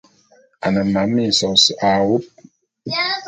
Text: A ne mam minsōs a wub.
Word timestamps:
A 0.65 0.67
ne 0.73 0.81
mam 0.93 1.09
minsōs 1.15 1.63
a 1.89 1.89
wub. 2.07 2.23